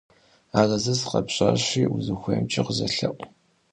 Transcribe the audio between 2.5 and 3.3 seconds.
къызэлъэӀу.